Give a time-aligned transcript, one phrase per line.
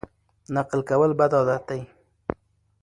[0.53, 1.81] نقل کول بد عادت دی.